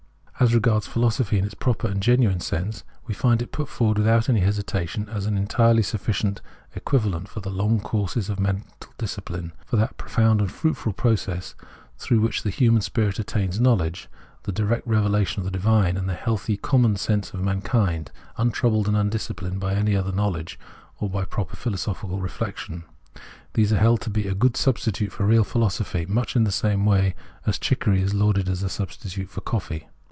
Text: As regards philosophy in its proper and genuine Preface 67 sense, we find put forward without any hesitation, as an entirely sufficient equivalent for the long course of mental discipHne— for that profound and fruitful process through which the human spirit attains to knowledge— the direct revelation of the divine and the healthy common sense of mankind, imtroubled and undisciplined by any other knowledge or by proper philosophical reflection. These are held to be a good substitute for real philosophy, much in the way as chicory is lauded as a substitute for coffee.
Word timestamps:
As 0.39 0.55
regards 0.55 0.87
philosophy 0.87 1.37
in 1.37 1.45
its 1.45 1.53
proper 1.53 1.87
and 1.87 2.01
genuine 2.01 2.39
Preface 2.39 2.47
67 2.47 2.73
sense, 2.73 2.91
we 3.05 3.13
find 3.13 3.51
put 3.51 3.69
forward 3.69 3.99
without 3.99 4.27
any 4.27 4.39
hesitation, 4.39 5.07
as 5.07 5.27
an 5.27 5.37
entirely 5.37 5.83
sufficient 5.83 6.41
equivalent 6.75 7.27
for 7.29 7.41
the 7.41 7.51
long 7.51 7.79
course 7.79 8.15
of 8.27 8.39
mental 8.39 8.65
discipHne— 8.97 9.51
for 9.67 9.75
that 9.77 9.97
profound 9.97 10.41
and 10.41 10.49
fruitful 10.51 10.93
process 10.93 11.53
through 11.99 12.21
which 12.21 12.41
the 12.41 12.49
human 12.49 12.81
spirit 12.81 13.19
attains 13.19 13.57
to 13.57 13.61
knowledge— 13.61 14.09
the 14.45 14.51
direct 14.51 14.87
revelation 14.87 15.41
of 15.41 15.45
the 15.45 15.51
divine 15.51 15.95
and 15.95 16.09
the 16.09 16.15
healthy 16.15 16.57
common 16.57 16.95
sense 16.95 17.35
of 17.35 17.43
mankind, 17.43 18.11
imtroubled 18.39 18.87
and 18.87 18.97
undisciplined 18.97 19.59
by 19.59 19.75
any 19.75 19.95
other 19.95 20.11
knowledge 20.11 20.57
or 20.97 21.07
by 21.07 21.23
proper 21.23 21.55
philosophical 21.55 22.17
reflection. 22.19 22.83
These 23.53 23.71
are 23.73 23.77
held 23.77 24.01
to 24.01 24.09
be 24.09 24.27
a 24.27 24.33
good 24.33 24.57
substitute 24.57 25.11
for 25.11 25.23
real 25.23 25.43
philosophy, 25.43 26.07
much 26.07 26.35
in 26.35 26.45
the 26.45 26.83
way 26.83 27.13
as 27.45 27.59
chicory 27.59 28.01
is 28.01 28.15
lauded 28.15 28.49
as 28.49 28.63
a 28.63 28.69
substitute 28.69 29.29
for 29.29 29.41
coffee. 29.41 29.85